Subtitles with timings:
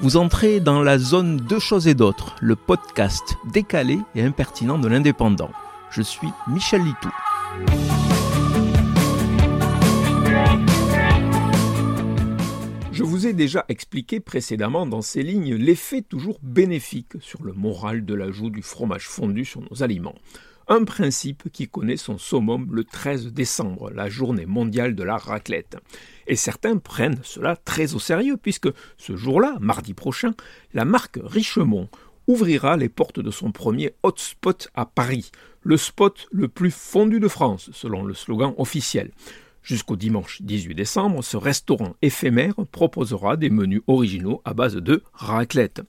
[0.00, 4.88] Vous entrez dans la zone Deux choses et d'autres, le podcast décalé et impertinent de
[4.88, 5.50] l'indépendant.
[5.90, 7.10] Je suis Michel Litou.
[12.90, 18.04] Je vous ai déjà expliqué précédemment dans ces lignes l'effet toujours bénéfique sur le moral
[18.04, 20.16] de l'ajout du fromage fondu sur nos aliments.
[20.66, 25.76] Un principe qui connaît son summum le 13 décembre, la journée mondiale de la raclette.
[26.26, 30.32] Et certains prennent cela très au sérieux, puisque ce jour-là, mardi prochain,
[30.72, 31.90] la marque Richemont
[32.26, 35.30] ouvrira les portes de son premier hotspot à Paris,
[35.62, 39.10] le spot le plus fondu de France, selon le slogan officiel.
[39.64, 45.80] Jusqu'au dimanche 18 décembre, ce restaurant éphémère proposera des menus originaux à base de raclette.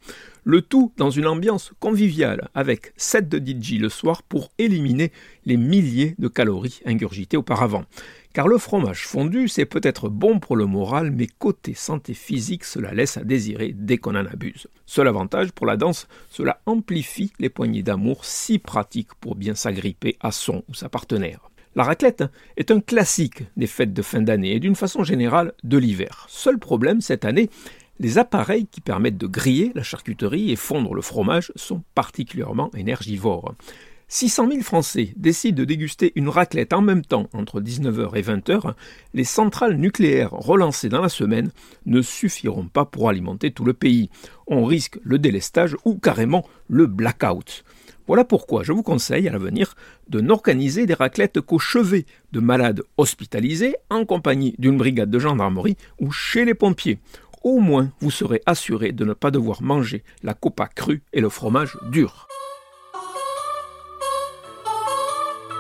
[0.45, 5.11] Le tout dans une ambiance conviviale, avec 7 de DJ le soir pour éliminer
[5.45, 7.83] les milliers de calories ingurgitées auparavant.
[8.31, 12.93] Car le fromage fondu, c'est peut-être bon pour le moral, mais côté santé physique, cela
[12.93, 14.67] laisse à désirer dès qu'on en abuse.
[14.85, 20.15] Seul avantage pour la danse, cela amplifie les poignées d'amour si pratiques pour bien s'agripper
[20.21, 21.49] à son ou sa partenaire.
[21.75, 22.23] La raclette
[22.55, 26.25] est un classique des fêtes de fin d'année et d'une façon générale de l'hiver.
[26.29, 27.49] Seul problème cette année,
[27.99, 33.55] les appareils qui permettent de griller la charcuterie et fondre le fromage sont particulièrement énergivores.
[34.07, 38.73] 600 000 Français décident de déguster une raclette en même temps entre 19h et 20h,
[39.13, 41.51] les centrales nucléaires relancées dans la semaine
[41.85, 44.09] ne suffiront pas pour alimenter tout le pays.
[44.47, 47.65] On risque le délestage ou carrément le blackout.
[48.07, 49.75] Voilà pourquoi je vous conseille à l'avenir
[50.09, 55.77] de n'organiser des raclettes qu'au chevet de malades hospitalisés en compagnie d'une brigade de gendarmerie
[55.99, 56.99] ou chez les pompiers.
[57.43, 61.29] Au moins, vous serez assuré de ne pas devoir manger la copa crue et le
[61.29, 62.27] fromage dur.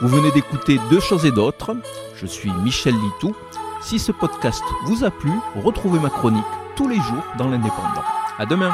[0.01, 1.75] Vous venez d'écouter Deux choses et d'autres.
[2.15, 3.35] Je suis Michel Litou.
[3.81, 6.43] Si ce podcast vous a plu, retrouvez ma chronique
[6.75, 8.03] tous les jours dans l'Indépendant.
[8.37, 8.73] À demain!